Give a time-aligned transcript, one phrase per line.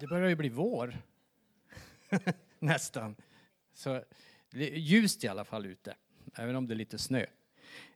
[0.00, 0.96] det börjar ju bli vår.
[2.58, 3.16] Nästan.
[3.74, 4.02] Så
[4.50, 5.94] det är ljust i alla fall ute,
[6.34, 7.26] även om det är lite snö.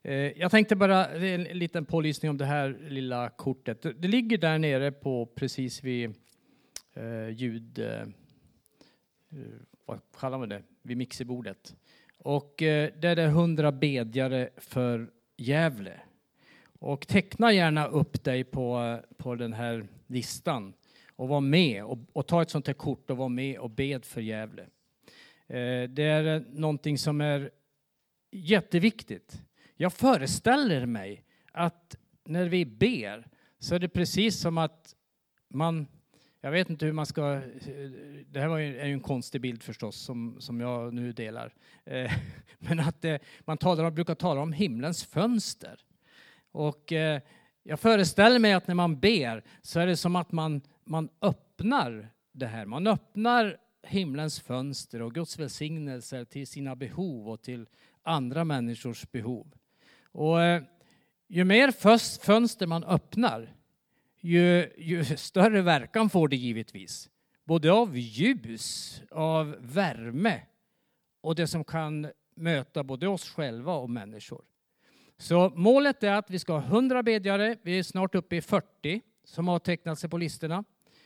[0.01, 3.81] Eh, jag tänkte bara en liten pålysning om det här lilla kortet.
[3.81, 6.15] Det ligger där nere på precis vid
[6.93, 7.79] eh, ljud...
[7.79, 8.07] Eh,
[9.85, 10.63] vad kallar man det?
[10.81, 11.75] Vid mixerbordet.
[12.17, 15.99] Och eh, där är det hundra bedjare för Gävle.
[16.79, 20.73] Och teckna gärna upp dig på, på den här listan
[21.15, 24.05] och var med och, och ta ett sånt här kort och var med och bed
[24.05, 24.63] för Gävle.
[25.47, 27.51] Eh, det är eh, någonting som är
[28.31, 29.41] jätteviktigt.
[29.75, 33.27] Jag föreställer mig att när vi ber
[33.59, 34.95] så är det precis som att
[35.49, 35.87] man
[36.45, 37.33] jag vet inte hur man ska...
[37.33, 37.41] Eh,
[38.27, 41.53] det här var ju, är ju en konstig bild förstås som, som jag nu delar.
[41.85, 42.11] Eh,
[42.57, 45.79] men att eh, man talar, brukar tala om himlens fönster.
[46.51, 47.21] Och eh,
[47.67, 52.09] jag föreställer mig att när man ber så är det som att man, man öppnar
[52.31, 52.65] det här.
[52.65, 57.67] Man öppnar himlens fönster och Guds välsignelser till sina behov och till
[58.03, 59.53] andra människors behov.
[60.11, 60.63] Och eh,
[61.27, 61.71] ju mer
[62.25, 63.55] fönster man öppnar,
[64.19, 67.09] ju, ju större verkan får det givetvis.
[67.43, 70.41] Både av ljus, av värme
[71.21, 74.43] och det som kan möta både oss själva och människor.
[75.17, 77.57] Så målet är att vi ska ha 100 bedjare.
[77.61, 80.63] Vi är snart uppe i 40 som har tecknat sig på listorna.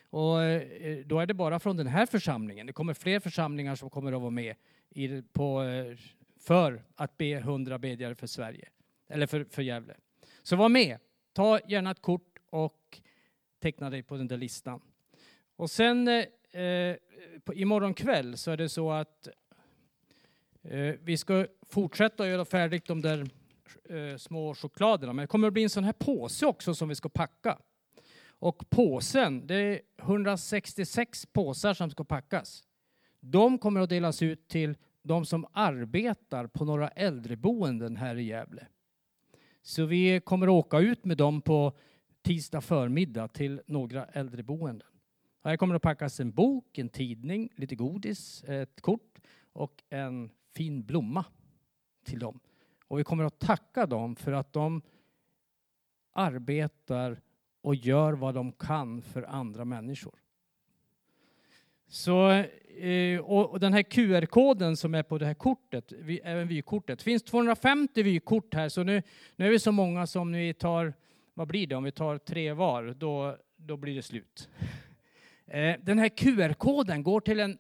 [0.09, 2.67] Och eh, då är det bara från den här församlingen.
[2.67, 4.55] Det kommer fler församlingar som kommer att vara med
[4.89, 5.97] i, på, eh,
[6.39, 8.69] för att be 100 bedjare för Sverige,
[9.07, 9.95] eller för, för Gävle.
[10.43, 10.97] Så var med.
[11.33, 12.99] Ta gärna ett kort och
[13.59, 14.81] teckna dig på den där listan.
[15.55, 16.25] Och sen eh,
[16.61, 16.95] eh
[17.53, 19.27] imorgon kväll så är det så att
[20.63, 23.29] eh, vi ska fortsätta göra färdigt de där
[23.89, 25.13] eh, små chokladerna.
[25.13, 27.57] Men det kommer att bli en sån här påse också som vi ska packa.
[28.41, 32.63] Och påsen, det är 166 påsar som ska packas.
[33.19, 38.67] De kommer att delas ut till de som arbetar på några äldreboenden här i Gävle.
[39.61, 41.77] Så vi kommer att åka ut med dem på
[42.21, 44.87] tisdag förmiddag till några äldreboenden.
[45.43, 49.19] Här kommer att packas en bok, en tidning, lite godis, ett kort
[49.53, 51.25] och en fin blomma
[52.05, 52.39] till dem.
[52.89, 54.81] Och vi kommer att tacka dem för att de
[56.13, 57.21] arbetar
[57.61, 60.15] och gör vad de kan för andra människor.
[61.87, 62.31] Så,
[62.79, 67.23] eh, och den här QR-koden som är på det här kortet, även vykortet, det finns
[67.23, 69.03] 250 vykort här så nu,
[69.35, 70.93] nu är vi så många som vi tar,
[71.33, 74.49] vad blir det om vi tar tre var, då, då blir det slut.
[75.47, 77.57] Eh, den här QR-koden går till en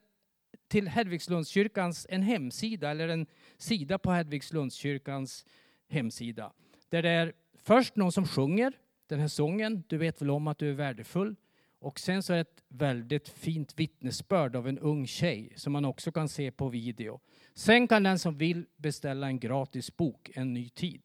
[0.69, 3.25] till Hedvigslundskyrkans en hemsida eller en
[3.57, 5.45] sida på Hedvigslundskyrkans
[5.89, 6.53] hemsida.
[6.89, 8.73] Där det är först någon som sjunger
[9.07, 9.83] den här sången.
[9.87, 11.35] Du vet väl om att du är värdefull.
[11.79, 15.85] Och sen så är det ett väldigt fint vittnesbörd av en ung tjej som man
[15.85, 17.19] också kan se på video.
[17.53, 21.01] Sen kan den som vill beställa en gratis bok, En ny tid.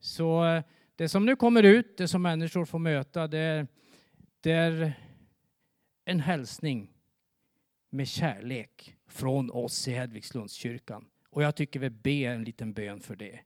[0.00, 0.62] Så eh,
[0.96, 3.66] det som nu kommer ut, det som människor får möta, det är,
[4.40, 4.92] det är
[6.04, 6.95] en hälsning
[7.96, 11.04] med kärlek från oss i Hedvigslundskyrkan.
[11.30, 13.40] Och jag tycker vi ber en liten bön för det.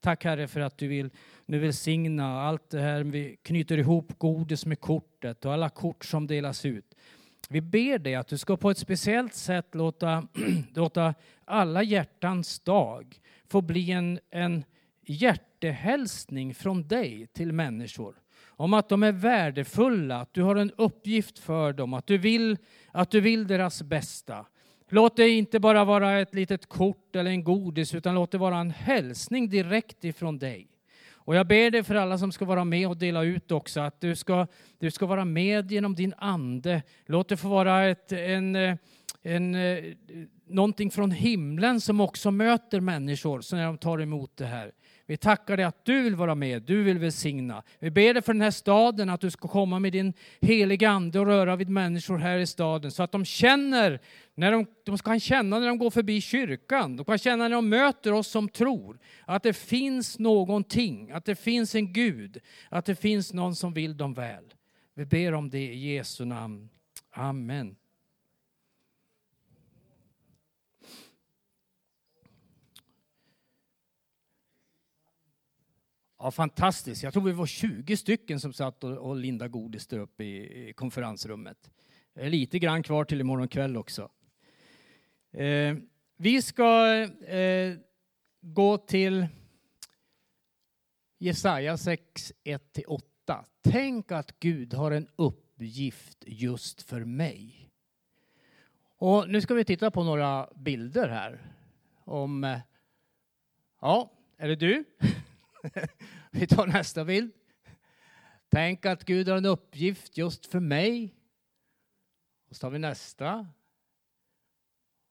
[0.00, 1.10] Tack Herre för att du vill
[1.46, 3.02] nu välsigna allt det här.
[3.02, 6.94] Vi knyter ihop godis med kortet och alla kort som delas ut.
[7.48, 10.28] Vi ber dig att du ska på ett speciellt sätt låta,
[10.74, 11.14] låta
[11.44, 14.64] alla hjärtans dag få bli en, en
[15.02, 18.16] hjärtehälsning från dig till människor
[18.56, 22.58] om att de är värdefulla, att du har en uppgift för dem, att du vill,
[22.96, 24.46] att du vill deras bästa.
[24.88, 28.58] Låt det inte bara vara ett litet kort eller en godis, utan låt det vara
[28.58, 30.68] en hälsning direkt ifrån dig.
[31.12, 34.00] Och jag ber dig för alla som ska vara med och dela ut också, att
[34.00, 34.46] du ska,
[34.78, 36.82] du ska vara med genom din ande.
[37.06, 38.76] Låt det få vara ett, en, eh,
[39.22, 39.84] en, eh,
[40.46, 44.72] någonting från himlen som också möter människor så när de tar emot det här.
[45.08, 47.62] Vi tackar dig att du vill vara med, du vill välsigna.
[47.78, 51.20] Vi ber dig för den här staden att du ska komma med din heliga ande
[51.20, 54.00] och röra vid människor här i staden så att de känner,
[54.34, 57.68] när de, de kan känna när de går förbi kyrkan, de kan känna när de
[57.68, 62.38] möter oss som tror, att det finns någonting, att det finns en Gud,
[62.68, 64.44] att det finns någon som vill dem väl.
[64.94, 66.68] Vi ber om det i Jesu namn.
[67.10, 67.76] Amen.
[76.26, 77.02] Ja, fantastiskt.
[77.02, 80.68] Jag tror vi var 20 stycken som satt och, och lindade godis där uppe i,
[80.68, 81.70] i konferensrummet.
[82.14, 84.10] Det är lite grann kvar till imorgon kväll också.
[85.32, 85.76] Eh,
[86.16, 86.88] vi ska
[87.26, 87.74] eh,
[88.40, 89.26] gå till
[91.18, 93.00] Jesaja 6, 1-8.
[93.62, 97.70] Tänk att Gud har en uppgift just för mig.
[98.98, 101.52] Och nu ska vi titta på några bilder här.
[102.04, 102.44] Om...
[102.44, 102.58] Eh,
[103.80, 104.84] ja, är det du?
[106.30, 107.32] vi tar nästa bild.
[108.48, 111.14] Tänk att Gud har en uppgift just för mig.
[112.48, 113.48] Och så tar vi nästa.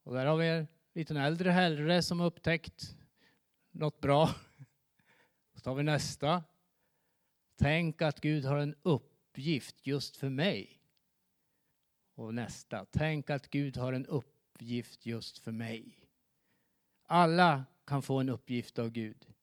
[0.04, 2.96] Och där har vi en liten äldre herre som har upptäckt
[3.72, 4.30] något bra.
[5.54, 6.44] Så tar vi nästa.
[7.58, 10.81] Tänk att Gud har en uppgift just för mig.
[12.16, 12.86] Och nästa.
[12.92, 16.10] Tänk att Gud har en uppgift just för mig.
[17.04, 19.35] Alla kan få en uppgift av Gud.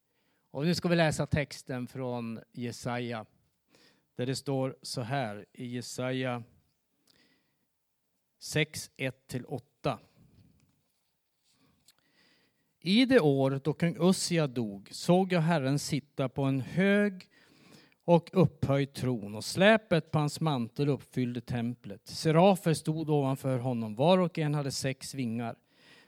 [0.53, 3.25] Och nu ska vi läsa texten från Jesaja.
[4.15, 6.43] Där det står så här i Jesaja
[8.39, 9.97] 6, 1-8.
[12.79, 17.29] I det år då kung Ussia dog såg jag Herren sitta på en hög
[18.03, 22.07] och upphöjd tron och släpet på hans mantel uppfyllde templet.
[22.07, 25.55] Serafer stod ovanför honom, var och en hade sex vingar.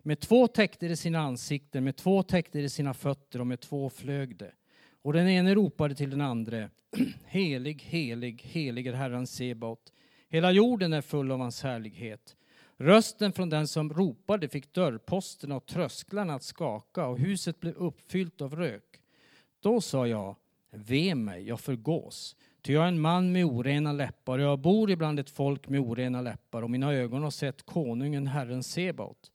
[0.07, 3.90] Med två täckte de sina ansikten, med två täckte de sina fötter och med två
[3.90, 4.52] flög de.
[5.02, 6.69] Och den ene ropade till den andre,
[7.25, 9.94] helig, helig, helig är Herren Sebaot.
[10.30, 12.36] Hela jorden är full av hans härlighet.
[12.78, 18.42] Rösten från den som ropade fick dörrposterna och trösklarna att skaka och huset blev uppfyllt
[18.42, 19.01] av rök.
[19.60, 20.36] Då sa jag,
[20.72, 22.36] ve mig, jag förgås.
[22.62, 25.80] Ty jag är en man med orena läppar och jag bor ibland ett folk med
[25.80, 29.31] orena läppar och mina ögon har sett konungen, Herren Sebaot.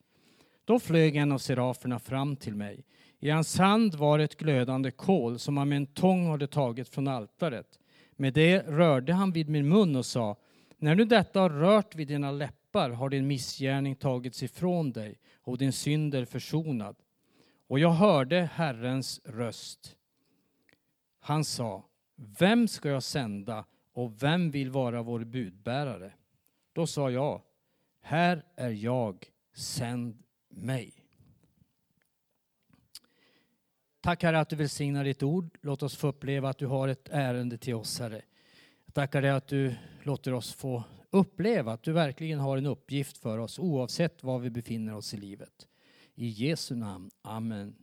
[0.71, 2.85] Då flög en av seraferna fram till mig.
[3.19, 7.09] I hans hand var ett glödande kol som han med en tång hade tagit från
[7.09, 7.79] altaret.
[8.17, 10.37] Med det rörde han vid min mun och sa,
[10.79, 15.59] när nu detta har rört vid dina läppar har din missgärning tagits ifrån dig och
[15.59, 16.97] din synd är försonad.
[17.67, 19.97] Och jag hörde Herrens röst.
[21.21, 21.85] Han sa,
[22.39, 26.13] vem ska jag sända och vem vill vara vår budbärare?
[26.73, 27.43] Då sa jag,
[28.01, 31.01] här är jag, sänd mig.
[34.01, 35.59] Tack Herre att du välsignar ditt ord.
[35.61, 38.23] Låt oss få uppleva att du har ett ärende till oss Herre.
[38.87, 43.19] Jag tackar dig att du låter oss få uppleva att du verkligen har en uppgift
[43.19, 45.69] för oss oavsett var vi befinner oss i livet.
[46.15, 47.11] I Jesu namn.
[47.23, 47.75] Amen.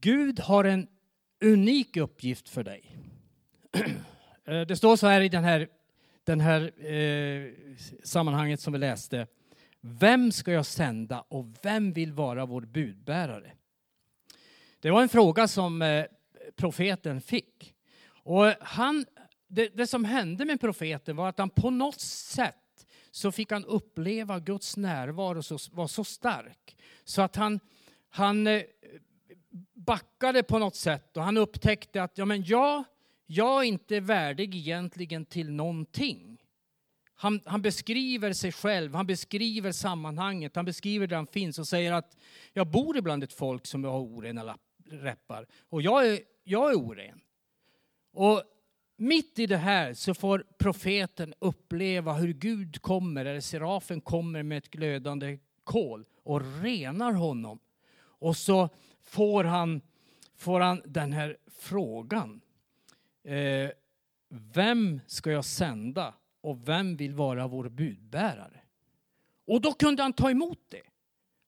[0.00, 0.88] Gud har en
[1.40, 2.96] unik uppgift för dig.
[4.44, 5.68] Eh, det står så här i den här,
[6.24, 7.52] den här eh,
[8.02, 9.26] sammanhanget som vi läste.
[9.80, 13.52] Vem ska jag sända och vem vill vara vår budbärare?
[14.80, 16.04] Det var en fråga som eh,
[16.56, 17.74] profeten fick.
[18.08, 19.06] Och han,
[19.48, 22.54] det, det, som hände med profeten var att han på något sätt
[23.10, 27.60] så fick han uppleva Guds närvaro så, var så stark så att han,
[28.10, 28.62] han eh,
[29.74, 32.84] backade på något sätt och han upptäckte att ja, men jag,
[33.26, 36.39] jag är inte värdig egentligen till någonting.
[37.22, 41.92] Han, han, beskriver sig själv, han beskriver sammanhanget, han beskriver där han finns och säger
[41.92, 42.16] att
[42.52, 44.56] jag bor ibland ett folk som har orena
[44.90, 47.20] läppar och jag är, jag är oren.
[48.12, 48.42] Och
[48.96, 54.58] mitt i det här så får profeten uppleva hur Gud kommer, eller serafen kommer med
[54.58, 57.58] ett glödande kol och renar honom.
[58.00, 58.68] Och så
[59.02, 59.80] får han,
[60.36, 62.40] får han den här frågan.
[63.24, 63.70] Eh,
[64.28, 68.60] vem ska jag sända och vem vill vara vår budbärare?
[69.46, 70.82] Och då kunde han ta emot det.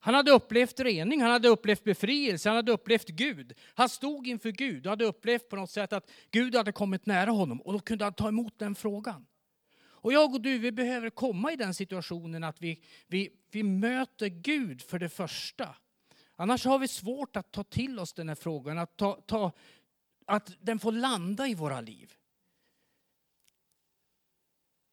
[0.05, 3.52] Han hade upplevt rening, han hade upplevt befrielse, han hade upplevt Gud.
[3.75, 7.31] Han stod inför Gud och hade upplevt på något sätt att Gud hade kommit nära
[7.31, 9.26] honom och då kunde han ta emot den frågan.
[10.02, 14.26] Och jag och du, vi behöver komma i den situationen att vi, vi, vi möter
[14.26, 15.76] Gud för det första.
[16.37, 19.52] Annars har vi svårt att ta till oss den här frågan, att, ta, ta,
[20.26, 22.14] att den får landa i våra liv.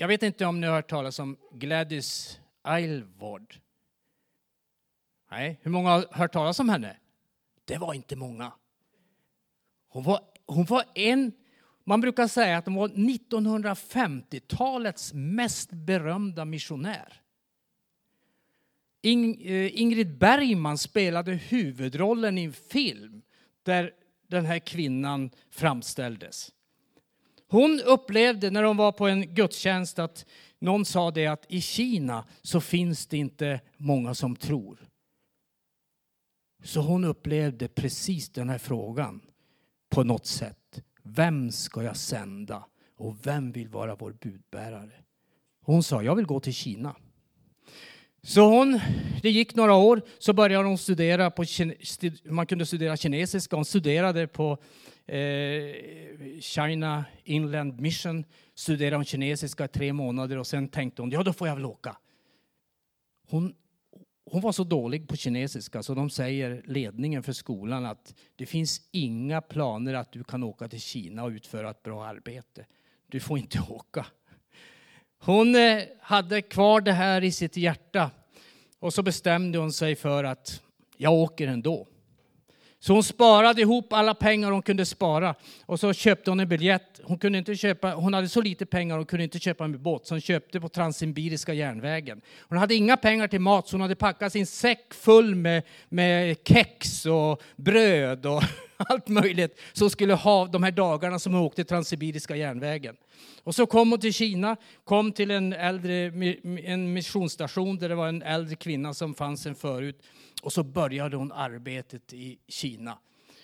[0.01, 3.55] Jag vet inte om ni har hört talas om Gladys Aylward.
[5.31, 6.97] Nej, hur många har hört talas om henne?
[7.65, 8.51] Det var inte många.
[9.89, 11.31] Hon var, hon var en,
[11.83, 17.21] man brukar säga att hon var 1950-talets mest berömda missionär.
[19.01, 23.21] Eh, Ingrid Bergman spelade huvudrollen i en film
[23.63, 23.93] där
[24.27, 26.51] den här kvinnan framställdes.
[27.49, 30.25] Hon upplevde när hon var på en gudstjänst att
[30.59, 34.89] någon sa det att i Kina så finns det inte många som tror.
[36.63, 39.21] Så hon upplevde precis den här frågan
[39.89, 40.81] på något sätt.
[41.03, 42.65] Vem ska jag sända
[42.97, 45.03] och vem vill vara vår budbärare?
[45.61, 46.95] Hon sa, jag vill gå till Kina.
[48.29, 48.79] Så hon,
[49.21, 51.43] det gick några år, så började hon studera på,
[52.23, 53.55] man kunde studera kinesiska.
[53.55, 54.57] Hon studerade på
[55.05, 55.19] eh,
[56.39, 61.33] China Inland Mission studerade hon kinesiska i tre månader och sen tänkte hon, ja då
[61.33, 61.97] får jag väl åka.
[63.29, 63.53] Hon,
[64.25, 68.81] hon var så dålig på kinesiska så de säger, ledningen för skolan, att det finns
[68.91, 72.65] inga planer att du kan åka till Kina och utföra ett bra arbete.
[73.07, 74.05] Du får inte åka.
[75.21, 78.11] Hon eh, hade kvar det här i sitt hjärta
[78.79, 80.61] och så bestämde hon sig för att
[80.97, 81.87] jag åker ändå.
[82.81, 86.99] Så hon sparade ihop alla pengar hon kunde spara och så köpte hon en biljett.
[87.03, 90.07] Hon, kunde inte köpa, hon hade så lite pengar hon kunde inte köpa en båt
[90.07, 92.21] så hon köpte på Transsibiriska järnvägen.
[92.39, 96.37] Hon hade inga pengar till mat så hon hade packat sin säck full med, med
[96.45, 98.43] kex och bröd och
[98.87, 102.95] allt möjligt som skulle ha de här dagarna som hon åkte Transsibiriska järnvägen.
[103.43, 106.11] Och så kom hon till Kina, kom till en, äldre,
[106.63, 110.01] en missionsstation där det var en äldre kvinna som fanns sen förut.
[110.41, 112.97] Och så började hon arbetet i Kina.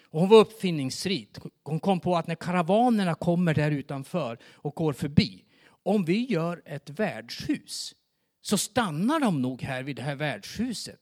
[0.03, 1.29] Och hon var uppfinningsrik.
[1.63, 5.43] Hon kom på att när karavanerna kommer där utanför och går förbi,
[5.83, 7.95] om vi gör ett värdshus
[8.41, 10.99] så stannar de nog här vid det här värdshuset.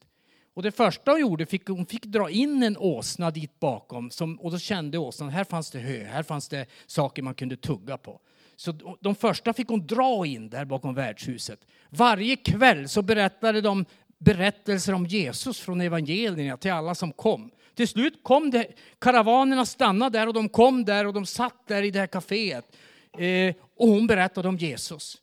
[0.54, 4.40] Och det första hon gjorde, fick, hon fick dra in en åsna dit bakom som,
[4.40, 7.98] och då kände åsnan, här fanns det hö, här fanns det saker man kunde tugga
[7.98, 8.20] på.
[8.56, 11.60] Så de första fick hon dra in där bakom värdshuset.
[11.90, 13.86] Varje kväll så berättade de
[14.18, 17.52] berättelser om Jesus från evangelierna till alla som kom.
[17.76, 18.68] Till slut kom det,
[19.00, 22.76] karavanerna stannade där och de kom där och de satt där i det här kaféet.
[23.18, 25.18] Eh, och hon berättade om Jesus.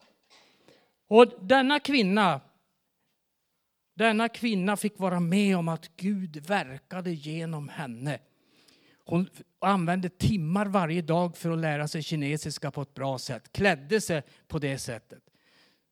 [1.09, 2.41] Och denna kvinna,
[4.01, 8.19] denna kvinna fick vara med om att Gud verkade genom henne.
[9.05, 9.29] Hon
[9.59, 14.23] använde timmar varje dag för att lära sig kinesiska på ett bra sätt, klädde sig
[14.49, 15.23] på det sättet.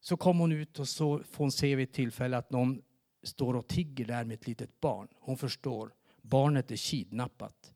[0.00, 2.82] Så kom hon ut och så får hon se vid ett tillfälle att någon
[3.22, 5.08] står och tigger där med ett litet barn.
[5.14, 7.72] Hon förstår, barnet är kidnappat.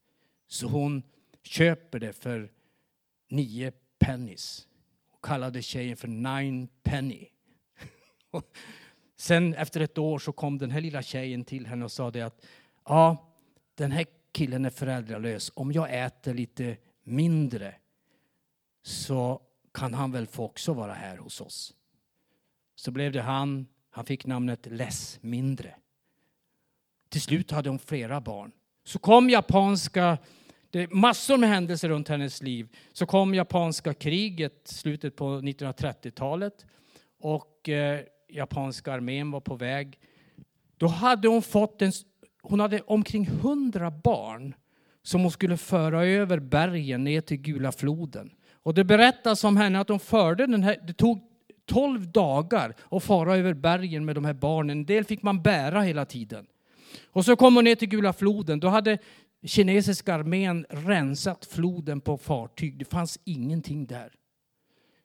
[0.49, 1.03] Så hon
[1.43, 2.53] köper det för
[3.29, 4.69] nio pennies
[5.13, 7.29] och kallade tjejen för nine penny.
[9.23, 12.23] Sen efter ett år så kom den här lilla tjejen till henne och sa det
[12.23, 12.47] att
[12.85, 13.33] ja,
[13.75, 15.53] den här killen är föräldralös.
[15.55, 17.75] Om jag äter lite mindre
[18.83, 19.41] så
[19.75, 21.75] kan han väl få också vara här hos oss.
[22.75, 25.75] Så blev det han han fick namnet Less mindre.
[27.09, 28.53] Till slut hade hon flera barn.
[28.85, 30.19] Så kom japanska,
[30.71, 32.69] det är massor med händelser runt hennes liv.
[32.93, 36.67] Så kom japanska kriget, slutet på 1930-talet.
[37.19, 38.01] Och eh,
[38.33, 39.99] japanska armén var på väg.
[40.77, 41.93] Då hade hon fått en,
[42.43, 44.55] hon hade omkring hundra barn
[45.03, 48.31] som hon skulle föra över bergen ner till Gula floden.
[48.63, 51.21] Och det berättas om henne att hon förde den här, det tog
[51.67, 54.79] 12 dagar att fara över bergen med de här barnen.
[54.79, 56.47] En del fick man bära hela tiden.
[57.07, 58.61] Och så kom hon ner till Gula floden.
[58.61, 58.99] Då hade
[59.47, 62.79] kinesiska armén rensat floden på fartyg.
[62.79, 64.13] Det fanns ingenting där.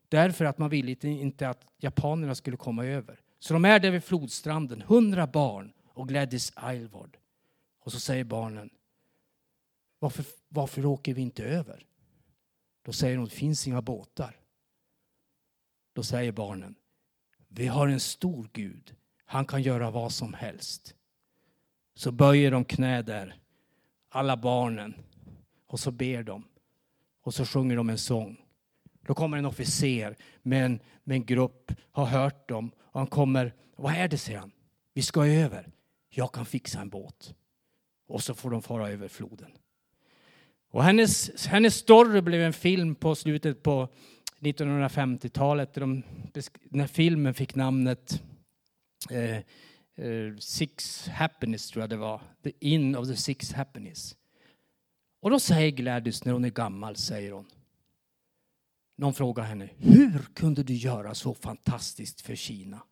[0.09, 3.19] Därför att man ville inte att japanerna skulle komma över.
[3.39, 7.17] Så de är där vid flodstranden, hundra barn och Gladys Aylward.
[7.79, 8.69] Och så säger barnen,
[9.99, 11.85] varför, varför åker vi inte över?
[12.81, 14.39] Då säger hon, det finns inga båtar.
[15.93, 16.75] Då säger barnen,
[17.47, 18.95] vi har en stor Gud.
[19.25, 20.95] Han kan göra vad som helst.
[21.93, 23.39] Så böjer de knä där,
[24.09, 24.93] alla barnen,
[25.67, 26.43] och så ber de.
[27.21, 28.46] Och så sjunger de en sång.
[29.07, 32.71] Då kommer en officer med en, med en grupp, har hört dem.
[32.79, 34.51] Och han kommer, vad är det säger han?
[34.93, 35.71] Vi ska över.
[36.09, 37.35] Jag kan fixa en båt.
[38.07, 39.51] Och så får de fara över floden.
[40.71, 43.89] Och hennes, hennes story blev en film på slutet på
[44.39, 46.03] 1950-talet de,
[46.63, 48.21] när filmen fick namnet
[49.09, 49.37] eh,
[50.05, 52.21] eh, Six Happiness, tror jag det var.
[52.43, 54.15] The In of the Six Happiness.
[55.21, 57.45] Och då säger Gladys, när hon är gammal, säger hon.
[58.99, 62.83] Någon frågar henne, hur kunde du göra så fantastiskt för Kina?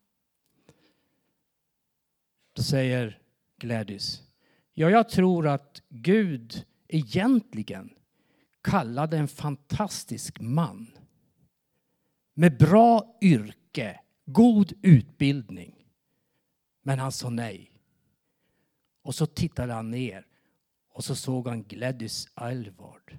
[2.54, 3.22] Då säger
[3.58, 4.24] Gladys,
[4.74, 7.90] ja, jag tror att Gud egentligen
[8.62, 10.88] kallade en fantastisk man
[12.34, 15.86] med bra yrke, god utbildning.
[16.82, 17.72] Men han sa nej.
[19.02, 20.28] Och så tittade han ner
[20.90, 23.18] och så såg han Gladys Aylward.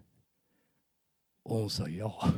[1.47, 2.29] Och hon sa ja.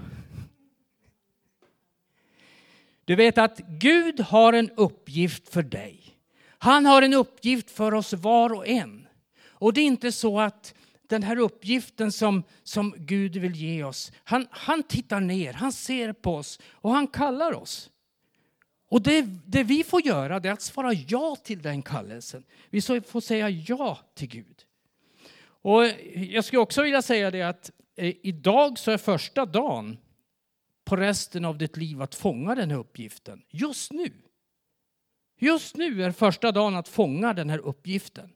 [3.05, 6.17] Du vet att Gud har en uppgift för dig.
[6.59, 9.09] Han har en uppgift för oss var och en.
[9.49, 14.13] Och det är inte så att den här uppgiften som, som Gud vill ge oss.
[14.25, 17.91] Han, han tittar ner, han ser på oss och han kallar oss.
[18.89, 22.45] Och det, det vi får göra är att svara ja till den kallelsen.
[22.71, 24.65] Vi får säga ja till Gud.
[25.63, 25.85] Och
[26.15, 29.99] jag skulle också vilja säga det att Eh, idag så är första dagen
[30.85, 33.43] på resten av ditt liv att fånga den här uppgiften.
[33.49, 34.13] Just nu.
[35.39, 38.33] Just nu är första dagen att fånga den här uppgiften.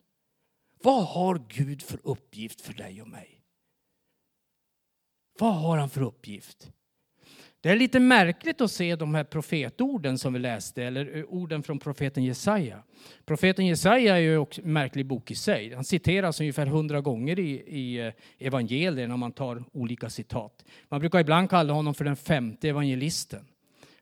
[0.82, 3.44] Vad har Gud för uppgift för dig och mig?
[5.38, 6.72] Vad har han för uppgift?
[7.62, 11.62] Det är lite märkligt att se de här profetorden som vi läste, eller eh, orden
[11.62, 12.82] från profeten Jesaja.
[13.24, 15.74] Profeten Jesaja är ju också en märklig bok i sig.
[15.74, 20.64] Han citeras ungefär hundra gånger i, i eh, evangelierna om man tar olika citat.
[20.88, 23.46] Man brukar ibland kalla honom för den femte evangelisten.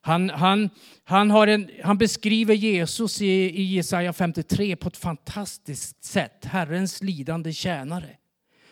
[0.00, 0.70] Han, han,
[1.04, 6.44] han, har en, han beskriver Jesus i, i Jesaja 53 på ett fantastiskt sätt.
[6.44, 8.16] Herrens lidande tjänare.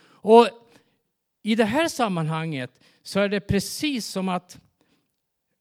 [0.06, 0.48] Och
[1.42, 2.70] i det här sammanhanget
[3.02, 4.58] så är det precis som att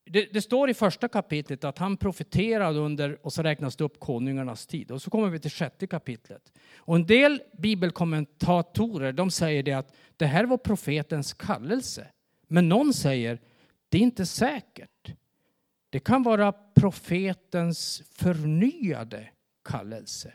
[0.10, 4.00] det, det, står i första kapitlet att han profeterade under, och så räknas det upp
[4.00, 4.92] konungarnas tid.
[4.92, 6.54] Och så kommer vi till sjätte kapitlet.
[6.76, 12.08] Och en del bibelkommentatorer de säger det att det här var profetens kallelse.
[12.48, 13.40] Men någon säger
[13.90, 15.14] det är inte säkert.
[15.90, 19.30] Det kan vara profetens förnyade
[19.70, 20.34] kallelse.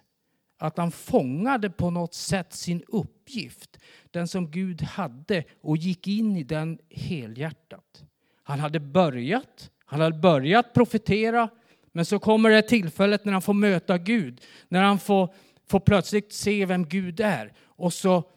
[0.59, 3.79] Att han fångade på något sätt sin uppgift,
[4.11, 8.05] den som Gud hade och gick in i den helhjärtat.
[8.43, 11.49] Han hade börjat, han hade börjat profetera,
[11.93, 15.35] men så kommer det tillfället när han får möta Gud, när han får,
[15.69, 17.53] får plötsligt se vem Gud är.
[17.61, 18.31] Och så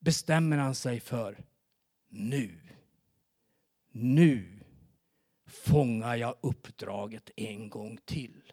[0.00, 1.36] bestämmer han sig för
[2.10, 2.58] nu,
[3.92, 4.44] nu
[5.50, 8.52] fångar jag uppdraget en gång till.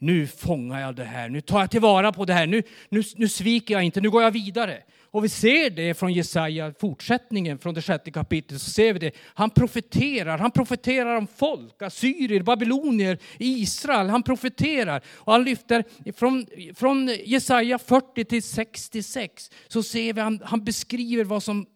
[0.00, 3.28] Nu fångar jag det här, nu tar jag tillvara på det här, nu, nu, nu
[3.28, 4.82] sviker jag inte, nu går jag vidare.
[5.10, 9.12] Och vi ser det från Jesaja, fortsättningen från det sjätte kapitlet, så ser vi det.
[9.24, 14.08] Han profeterar, han profeterar om folk, assyrier, babylonier, Israel.
[14.08, 20.40] Han profeterar och han lyfter från, från Jesaja 40 till 66 så ser vi han,
[20.44, 21.66] han beskriver vad som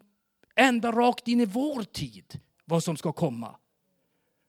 [0.57, 3.57] ända rakt in i vår tid, vad som ska komma.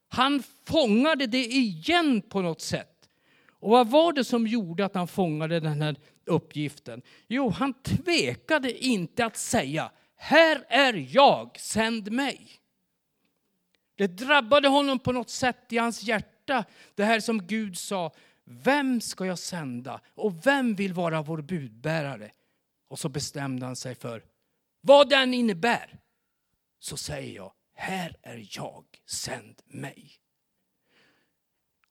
[0.08, 2.93] Han fångade det igen på något sätt.
[3.64, 7.02] Och vad var det som gjorde att han fångade den här uppgiften?
[7.28, 12.50] Jo, han tvekade inte att säga, här är jag, sänd mig.
[13.94, 18.12] Det drabbade honom på något sätt i hans hjärta, det här som Gud sa,
[18.44, 22.30] vem ska jag sända och vem vill vara vår budbärare?
[22.88, 24.24] Och så bestämde han sig för,
[24.80, 25.98] vad den innebär,
[26.78, 30.23] så säger jag, här är jag, sänd mig.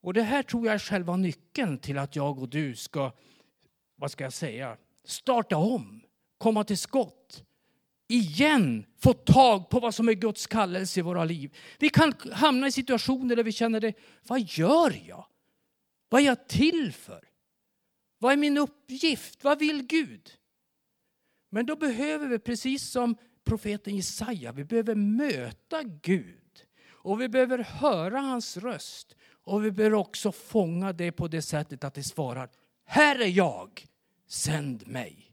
[0.04, 3.12] Och det här tror jag är själva nyckeln till att jag och du ska,
[3.96, 6.02] vad ska jag säga, starta om,
[6.38, 7.44] komma till skott.
[8.08, 11.56] Igen få tag på vad som är Guds kallelse i våra liv.
[11.80, 13.94] Vi kan hamna i situationer där vi känner det,
[14.28, 15.26] vad gör jag?
[16.10, 17.30] Vad är jag till för?
[18.18, 19.44] Vad är min uppgift?
[19.44, 20.32] Vad vill Gud?
[21.50, 26.66] Men då behöver vi, precis som profeten Jesaja, vi behöver möta Gud.
[26.90, 29.16] Och vi behöver höra hans röst.
[29.44, 32.50] Och vi bör också fånga det på det sättet att det svarar,
[32.86, 33.86] här är jag,
[34.28, 35.32] sänd mig.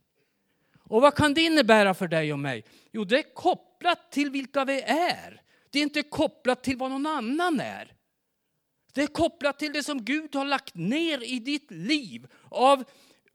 [0.78, 2.64] Och vad kan det innebära för dig och mig?
[2.92, 5.42] Jo, det är kopplat till vilka vi är.
[5.70, 7.94] Det är inte kopplat till vad någon annan är.
[8.92, 12.84] Det är kopplat till det som Gud har lagt ner i ditt liv av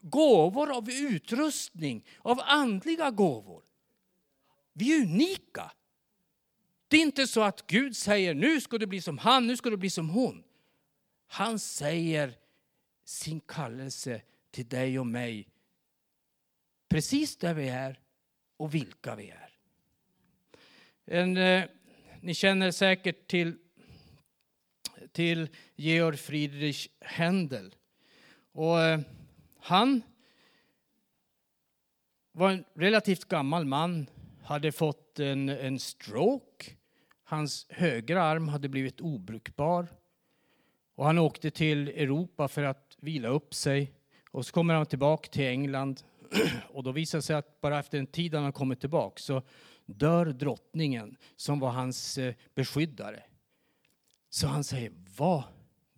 [0.00, 3.62] gåvor, av utrustning, av andliga gåvor.
[4.72, 5.72] Vi är unika.
[6.88, 9.70] Det är inte så att Gud säger nu ska du bli som han, nu ska
[9.70, 10.42] du bli som hon.
[11.26, 12.34] Han säger
[13.04, 15.48] sin kallelse till dig och mig
[16.88, 18.00] precis där vi är
[18.56, 19.50] och vilka vi är.
[21.04, 21.64] En, eh,
[22.20, 23.58] ni känner säkert till,
[25.12, 27.74] till Georg Friedrich Händel.
[28.52, 29.00] Och, eh,
[29.58, 30.02] han
[32.32, 34.10] var en relativt gammal man,
[34.42, 36.72] hade fått en, en stroke.
[37.24, 39.88] Hans högra arm hade blivit obrukbar.
[40.96, 43.92] Och han åkte till Europa för att vila upp sig.
[44.30, 46.02] Och så kommer han tillbaka till England.
[46.68, 49.42] Och då visar det sig att bara efter en tid när han kommit tillbaka så
[49.86, 53.22] dör drottningen som var hans eh, beskyddare.
[54.30, 55.42] Så han säger, vad,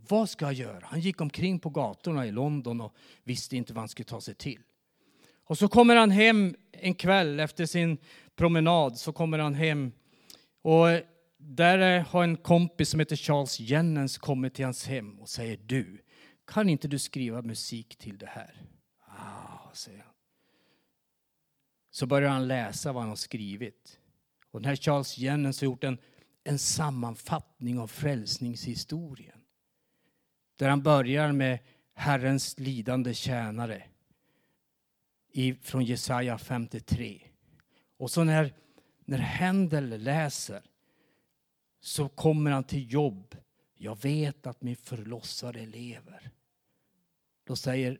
[0.09, 0.83] vad ska jag göra?
[0.83, 4.35] Han gick omkring på gatorna i London och visste inte vad han skulle ta sig
[4.35, 4.63] till.
[5.45, 7.99] Och så kommer han hem en kväll efter sin
[8.37, 9.93] promenad så kommer han hem
[10.63, 11.03] och eh,
[11.39, 16.03] där har en kompis som heter Charles Jennens kommit till hans hem och säger du,
[16.47, 18.63] kan inte du skriva musik till det här?
[19.07, 20.15] Ah, säger han.
[21.91, 23.99] Så börjar han läsa vad han har skrivit.
[24.51, 25.99] Och den här Charles Jennens har gjort en,
[26.45, 29.41] en sammanfattning av frälsningshistorien.
[30.57, 31.59] Där han börjar med
[31.95, 33.83] Herrens lidande tjänare
[35.33, 37.23] i, från Jesaja 53.
[37.97, 38.55] Och så när,
[39.05, 40.63] när Händel läser
[41.81, 43.37] så kommer han till jobb.
[43.75, 46.31] Jag vet att min förlossare lever.
[47.45, 47.99] Då säger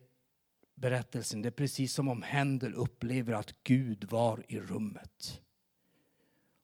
[0.75, 5.41] berättelsen, det är precis som om Händel upplever att Gud var i rummet.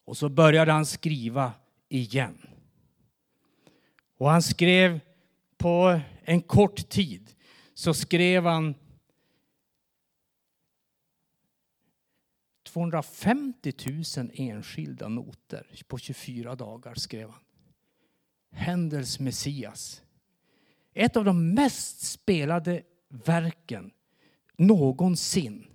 [0.05, 1.53] Och så började han skriva
[1.89, 2.47] igen.
[4.17, 4.99] Och han skrev
[5.57, 7.35] på en kort tid
[7.73, 8.75] så skrev han
[12.75, 13.73] 250
[14.17, 17.39] 000 enskilda noter på 24 dagar skrev han.
[18.51, 20.01] Händels Messias.
[20.93, 23.91] Ett av de mest spelade verken
[24.57, 25.65] någonsin.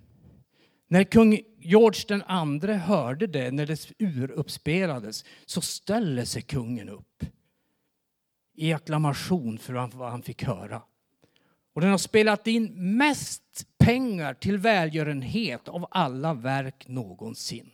[0.87, 7.25] När kung George den andre hörde det, när det uruppspelades, så ställde sig kungen upp
[8.55, 10.81] i acklamation för vad han fick höra.
[11.73, 17.71] Och den har spelat in mest pengar till välgörenhet av alla verk någonsin.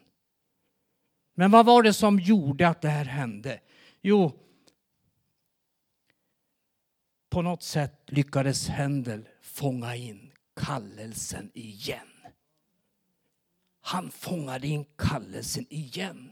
[1.33, 3.59] Men vad var det som gjorde att det här hände?
[4.01, 4.39] Jo,
[7.29, 12.07] på något sätt lyckades Händel fånga in kallelsen igen.
[13.81, 16.31] Han fångade in kallelsen igen.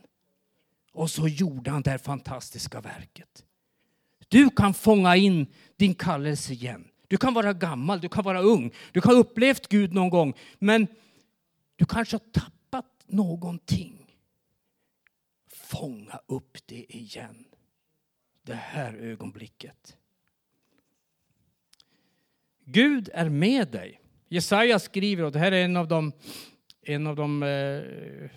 [0.91, 3.45] Och så gjorde han det här fantastiska verket.
[4.27, 6.87] Du kan fånga in din kallelse igen.
[7.07, 10.33] Du kan vara gammal, du kan vara ung, du kan ha upplevt Gud någon gång.
[10.59, 10.87] Men
[11.75, 14.17] du kanske har tappat någonting.
[15.47, 17.45] Fånga upp det igen.
[18.43, 19.97] Det här ögonblicket.
[22.65, 24.01] Gud är med dig.
[24.27, 26.11] Jesaja skriver, och det här är en av de,
[26.81, 28.29] en av de eh,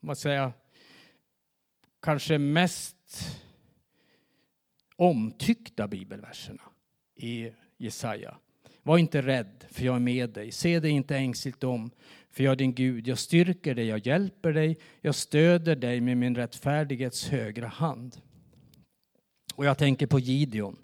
[0.00, 0.52] vad säger,
[2.02, 2.96] kanske mest
[4.96, 6.62] omtyckta bibelverserna
[7.14, 8.36] i Jesaja.
[8.82, 10.52] Var inte rädd, för jag är med dig.
[10.52, 11.90] Se dig inte ängsligt om,
[12.30, 13.08] för jag är din Gud.
[13.08, 18.16] Jag styrker dig, jag hjälper dig, jag stöder dig med min rättfärdighets högra hand.
[19.54, 20.76] Och jag tänker på Gideon.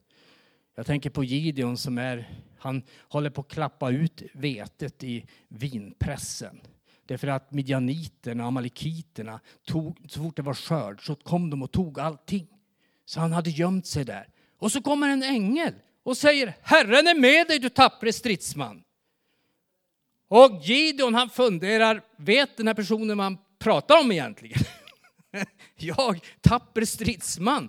[0.76, 6.60] Jag tänker på Gideon som är, han håller på att klappa ut vetet i vinpressen.
[7.06, 12.00] Därför att midjaniterna, amalekiterna, tog, så fort det var skörd så kom de och tog
[12.00, 12.46] allting.
[13.04, 14.28] Så han hade gömt sig där.
[14.58, 18.82] Och så kommer en ängel och säger Herren är med dig du tappre stridsman.
[20.28, 24.58] Och Gideon han funderar, vet den här personen man pratar om egentligen?
[25.76, 27.68] Jag, tapper stridsman.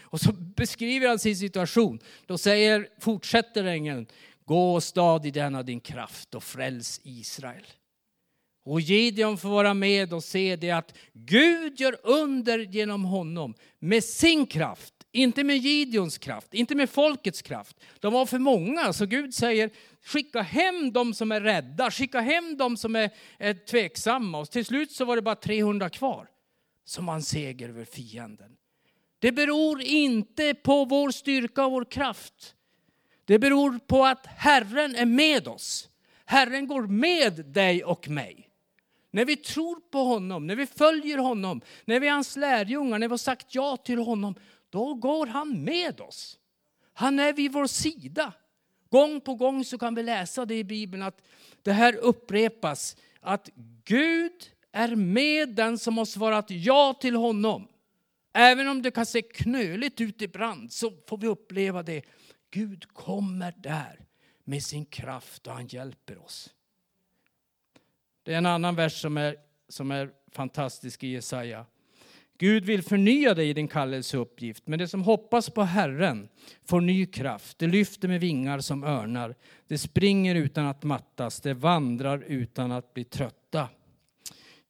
[0.00, 1.98] Och så beskriver han sin situation.
[2.26, 4.06] Då säger, fortsätter ängeln,
[4.44, 7.66] gå och stad i denna din kraft och fräls Israel.
[8.64, 14.04] Och Gideon får vara med och se det att Gud gör under genom honom med
[14.04, 14.94] sin kraft.
[15.12, 17.76] Inte med Gideons kraft, inte med folkets kraft.
[18.00, 19.70] De var för många, så Gud säger
[20.04, 24.38] skicka hem de som är rädda, skicka hem de som är, är tveksamma.
[24.38, 26.26] Och till slut så var det bara 300 kvar
[26.84, 28.56] som han seger över fienden.
[29.18, 32.54] Det beror inte på vår styrka och vår kraft.
[33.24, 35.88] Det beror på att Herren är med oss.
[36.24, 38.51] Herren går med dig och mig.
[39.14, 43.08] När vi tror på honom, när vi följer honom, när vi är hans lärjungar, när
[43.08, 44.34] vi har sagt ja till honom,
[44.70, 46.38] då går han med oss.
[46.92, 48.32] Han är vid vår sida.
[48.90, 51.22] Gång på gång så kan vi läsa det i Bibeln att
[51.62, 52.96] det här upprepas.
[53.20, 53.48] Att
[53.84, 57.68] Gud är med den som har svarat ja till honom.
[58.34, 62.02] Även om det kan se knöligt ut ibland så får vi uppleva det.
[62.50, 64.06] Gud kommer där
[64.44, 66.50] med sin kraft och han hjälper oss.
[68.22, 69.36] Det är en annan vers som är,
[69.68, 71.66] som är fantastisk i Jesaja.
[72.38, 76.28] Gud vill förnya dig i din kallelseuppgift, men det som hoppas på Herren
[76.64, 77.58] får ny kraft.
[77.58, 79.34] Det lyfter med vingar som örnar.
[79.66, 83.68] Det springer utan att mattas, det vandrar utan att bli trötta.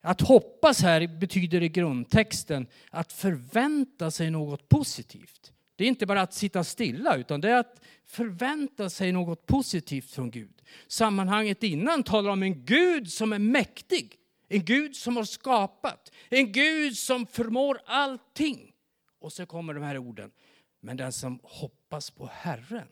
[0.01, 5.53] Att hoppas här betyder i grundtexten att förvänta sig något positivt.
[5.77, 10.11] Det är inte bara att sitta stilla, utan det är att förvänta sig något positivt
[10.11, 10.62] från Gud.
[10.87, 14.17] Sammanhanget innan talar om en Gud som är mäktig.
[14.49, 16.13] En Gud som har skapat.
[16.29, 18.73] En Gud som förmår allting.
[19.21, 20.31] Och så kommer de här orden.
[20.81, 22.89] Men den som hoppas på Herren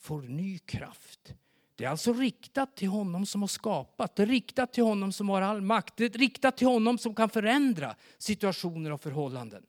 [0.00, 1.34] får ny kraft.
[1.76, 4.16] Det är alltså riktat till honom som har skapat.
[4.16, 5.96] Det är riktat till honom som har all makt.
[5.96, 9.66] Det är riktat till honom som kan förändra situationer och förhållanden.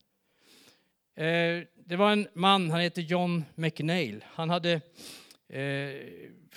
[1.16, 4.26] Eh, det var en man, han heter John McNeil.
[4.28, 4.72] Han hade
[5.50, 5.62] eh,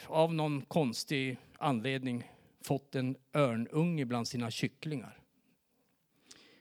[0.06, 2.32] av någon konstig anledning
[2.64, 5.18] fått en örnunge bland sina kycklingar.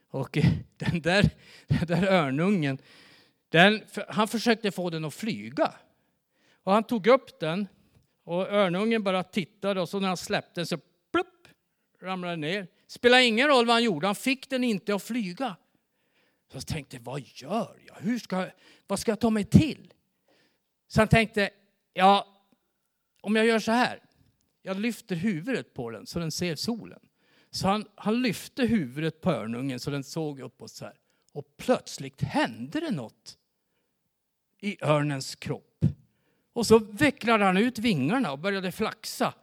[0.10, 0.38] Och
[0.78, 1.30] den där,
[1.67, 2.78] den där örnungen,
[3.50, 5.73] den, han försökte få den att flyga.
[6.63, 7.67] Och han tog upp den
[8.23, 10.78] och örnungen bara tittade och så när han släppte så
[11.12, 11.47] plupp,
[12.02, 12.67] ramlade den ner.
[12.88, 15.56] Spelar ingen roll vad han gjorde, han fick den inte att flyga.
[16.52, 17.95] Så jag tänkte, vad gör jag?
[17.95, 18.47] Hur ska,
[18.88, 19.93] vad ska jag ta mig till?
[20.88, 21.50] Så han tänkte,
[21.93, 22.37] ja,
[23.21, 23.99] om jag gör så här.
[24.62, 26.99] Jag lyfter huvudet på den så den ser solen.
[27.51, 30.97] Så han, han lyfte huvudet på örnungen så den såg uppåt så här.
[31.34, 33.38] Och plötsligt hände det något
[34.62, 35.86] i örnens kropp.
[36.53, 39.34] Och så vecklade han ut vingarna och började flaxa.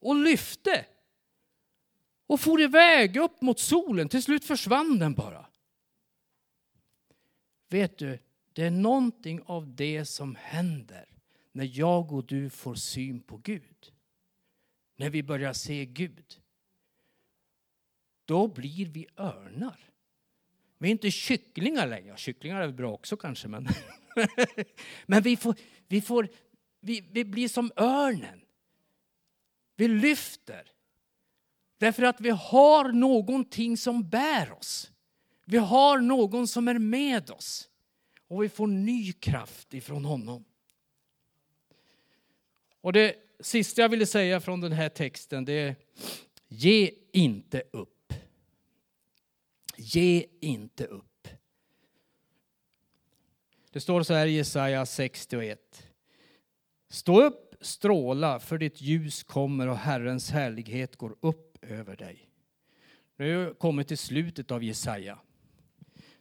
[0.00, 0.86] Och lyfte.
[2.26, 4.08] Och for iväg upp mot solen.
[4.08, 5.46] Till slut försvann den bara.
[7.68, 8.18] Vet du,
[8.52, 11.19] det är någonting av det som händer
[11.52, 13.92] när jag och du får syn på Gud.
[14.96, 16.40] När vi börjar se Gud.
[18.24, 19.90] Då blir vi örnar.
[20.78, 22.16] Vi är inte kycklingar längre.
[22.16, 23.68] Kycklingar är bra också kanske, men,
[25.06, 25.54] men vi, får,
[25.88, 26.28] vi, får,
[26.80, 28.40] vi, vi blir som örnen.
[29.76, 30.72] Vi lyfter.
[31.78, 34.92] Därför att vi har någonting som bär oss.
[35.44, 37.68] Vi har någon som är med oss.
[38.28, 40.44] Och vi får ny kraft ifrån honom.
[42.80, 45.76] Och det sista jag ville säga från den här texten det är
[46.48, 48.12] ge inte upp.
[49.76, 51.28] Ge inte upp.
[53.72, 55.86] Det står så här i Jesaja 61.
[56.88, 62.30] Stå upp, stråla, för ditt ljus kommer och Herrens härlighet går upp över dig.
[63.16, 65.18] Nu har vi kommit till slutet av Jesaja.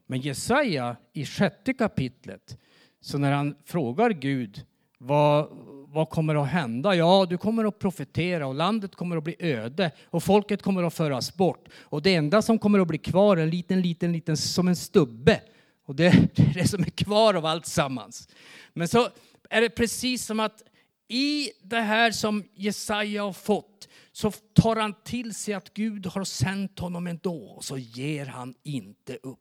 [0.05, 2.57] Men Jesaja i sjätte kapitlet,
[2.99, 4.65] så när han frågar Gud
[4.97, 5.49] vad,
[5.91, 6.95] vad kommer att hända?
[6.95, 10.93] Ja, du kommer att profetera och landet kommer att bli öde och folket kommer att
[10.93, 11.67] föras bort.
[11.81, 14.75] Och det enda som kommer att bli kvar är en liten, liten, liten, som en
[14.75, 15.41] stubbe.
[15.85, 18.29] Och det är det som är kvar av allt sammans.
[18.73, 19.09] Men så
[19.49, 20.63] är det precis som att
[21.07, 26.23] i det här som Jesaja har fått så tar han till sig att Gud har
[26.23, 29.39] sänt honom ändå och så ger han inte upp.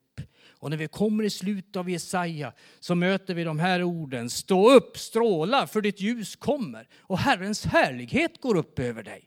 [0.59, 4.31] Och när vi kommer i slutet av Jesaja så möter vi de här orden.
[4.31, 9.25] Stå upp, stråla, för ditt ljus kommer och Herrens härlighet går upp över dig.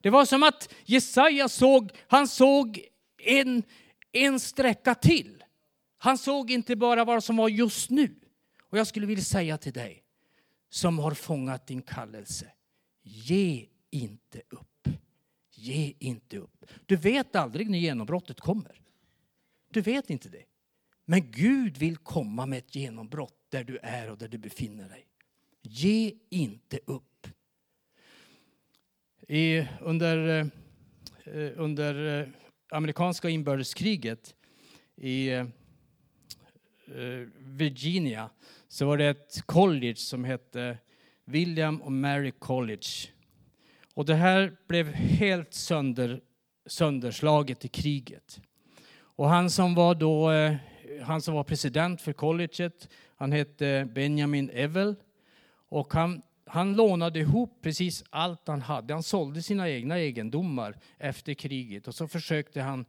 [0.00, 2.80] Det var som att Jesaja såg, han såg
[3.22, 3.62] en,
[4.12, 5.44] en sträcka till.
[5.98, 8.14] Han såg inte bara vad som var just nu.
[8.70, 10.02] Och jag skulle vilja säga till dig
[10.70, 12.52] som har fångat din kallelse.
[13.02, 14.88] Ge inte upp.
[15.54, 16.64] Ge inte upp.
[16.86, 18.80] Du vet aldrig när genombrottet kommer.
[19.70, 20.44] Du vet inte det.
[21.08, 25.06] Men Gud vill komma med ett genombrott där du är och där du befinner dig.
[25.62, 27.28] Ge inte upp.
[29.28, 30.38] I, under,
[31.24, 32.28] eh, under eh,
[32.70, 34.34] amerikanska inbördeskriget
[34.96, 35.46] i eh,
[37.38, 38.30] Virginia
[38.68, 40.78] så var det ett college som hette
[41.24, 42.86] William och Mary College.
[43.94, 46.20] Och det här blev helt sönder,
[46.66, 48.40] sönderslaget i kriget.
[48.98, 50.30] Och han som var då
[51.02, 54.94] han som var president för colleget, han hette Benjamin Evel.
[55.68, 58.94] Och han, han lånade ihop precis allt han hade.
[58.94, 62.84] Han sålde sina egna egendomar efter kriget och så försökte han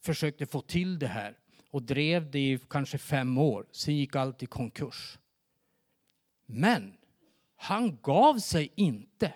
[0.00, 1.36] försökte få till det här
[1.70, 3.66] och drev det i kanske fem år.
[3.72, 5.18] Sen gick allt i konkurs.
[6.46, 6.96] Men
[7.56, 9.32] han gav sig inte.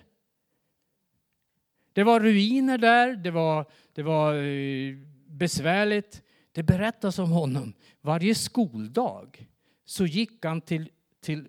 [1.93, 6.23] Det var ruiner där, det var, det var eh, besvärligt.
[6.53, 7.75] Det berättas om honom.
[8.01, 9.49] Varje skoldag
[9.85, 11.49] så gick han till, till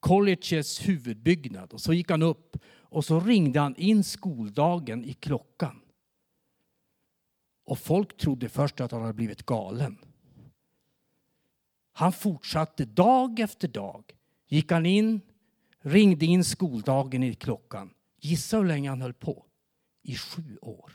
[0.00, 5.80] colleges huvudbyggnad och så gick han upp och så ringde han in skoldagen i klockan.
[7.64, 9.98] Och folk trodde först att han hade blivit galen.
[11.92, 14.04] Han fortsatte dag efter dag.
[14.46, 15.20] Gick han in,
[15.80, 17.94] ringde in skoldagen i klockan.
[18.20, 19.46] Gissa hur länge han höll på?
[20.02, 20.92] I sju år.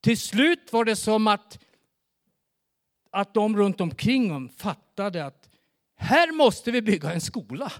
[0.00, 1.58] Till slut var det som att
[3.16, 5.48] att de runt omkring dem fattade att
[5.96, 7.72] här måste vi bygga en skola.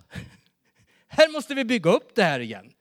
[1.09, 2.73] Här måste vi bygga upp det här igen.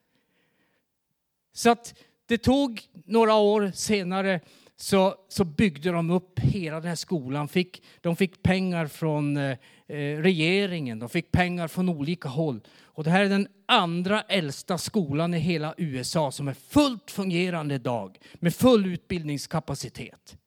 [1.53, 1.93] Så att
[2.25, 4.39] det tog några år senare
[4.75, 7.47] så, så byggde de upp hela den här skolan.
[7.47, 12.59] Fick, de fick pengar från eh, eh regeringen, de fick pengar från olika håll.
[12.83, 17.75] Och det här är den andra äldsta skolan i hela USA som är fullt fungerande
[17.75, 20.37] idag med full utbildningskapacitet.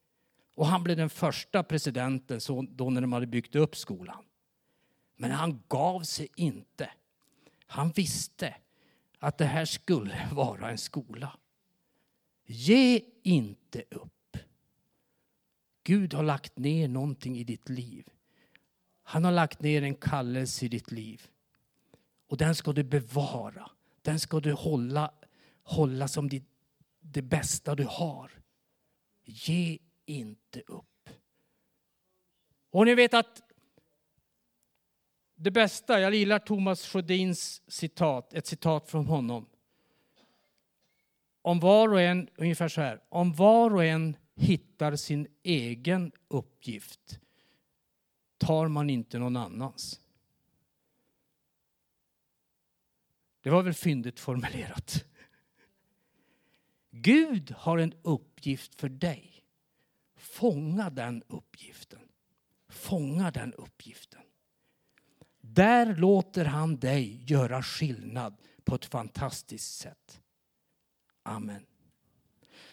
[0.58, 4.24] Och han blev den första presidenten så, då när de hade byggt upp skolan.
[5.16, 6.90] Men han gav sig inte.
[7.66, 8.54] Han visste
[9.18, 11.38] att det här skulle vara en skola.
[12.46, 14.36] Ge inte upp.
[15.84, 18.10] Gud har lagt ner någonting i ditt liv.
[19.02, 21.28] Han har lagt ner en kallelse i ditt liv.
[22.28, 23.70] Och den ska du bevara.
[24.02, 25.10] Den ska du hålla,
[25.62, 26.42] hålla som det,
[27.00, 28.30] det bästa du har.
[29.24, 31.10] Ge inte upp.
[32.70, 33.42] Och ni vet att
[35.34, 39.46] det bästa, jag gillar Thomas Sjödins citat, ett citat från honom.
[41.42, 47.20] Om var och en, ungefär så här, om var och en hittar sin egen uppgift
[48.38, 50.00] tar man inte någon annans.
[53.40, 55.04] Det var väl fyndigt formulerat.
[56.90, 59.37] Gud har en uppgift för dig.
[60.38, 62.00] Fånga den uppgiften.
[62.68, 64.20] Fånga den uppgiften.
[65.40, 70.20] Där låter han dig göra skillnad på ett fantastiskt sätt.
[71.22, 71.66] Amen.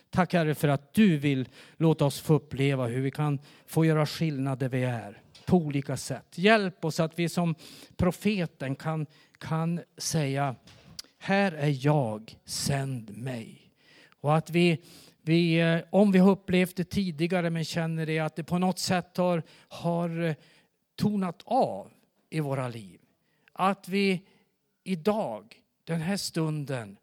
[0.10, 4.06] Tack Herre för att du vill låta oss få uppleva hur vi kan få göra
[4.06, 6.38] skillnad där vi är på olika sätt.
[6.38, 7.56] Hjälp oss att vi som
[7.96, 9.06] profeten kan,
[9.38, 10.56] kan säga
[11.18, 13.72] här är jag, sänd mig.
[14.22, 14.82] Och att vi,
[15.28, 18.80] vi, eh, om vi har upplevt det tidigare men känner det att det på något
[18.80, 20.36] sätt har, har eh,
[20.96, 21.92] tonat av
[22.30, 23.00] i våra liv.
[23.54, 24.26] Att vi
[24.84, 26.98] idag, den här stunden,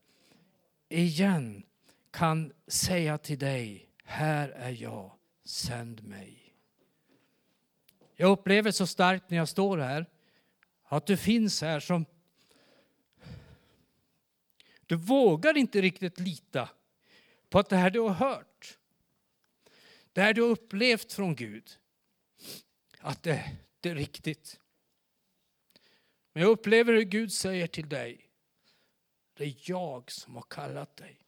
[0.89, 1.63] igen
[2.11, 5.11] kan säga till dig, här är jag,
[5.45, 6.55] sänd mig.
[8.17, 10.07] Jag upplever så starkt när jag står här
[10.85, 12.05] att du finns här som
[14.87, 16.69] du vågar inte riktigt lita
[17.53, 18.79] på att det här du har hört,
[20.13, 21.79] det här du har upplevt från Gud,
[22.99, 24.61] att det, det är riktigt.
[26.33, 28.31] Men jag upplever hur Gud säger till dig,
[29.35, 31.19] det är jag som har kallat dig.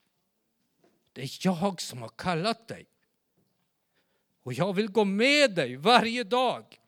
[1.12, 2.86] Det är jag som har kallat dig.
[4.42, 6.80] Och jag vill gå med dig varje dag